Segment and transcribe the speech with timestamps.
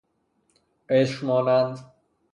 [0.89, 1.91] قشر مانند